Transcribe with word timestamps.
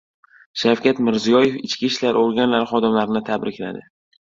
Shavkat 0.61 1.01
Mirziyoyev 1.07 1.59
ichki 1.69 1.87
ishlar 1.91 2.19
organlari 2.23 2.69
xodimlarini 2.73 3.25
tabrikladi 3.31 3.89